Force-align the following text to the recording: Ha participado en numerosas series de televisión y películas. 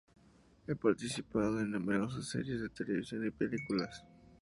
Ha 0.67 0.73
participado 0.73 1.59
en 1.59 1.69
numerosas 1.69 2.27
series 2.27 2.59
de 2.59 2.69
televisión 2.69 3.23
y 3.27 3.29
películas. 3.29 4.03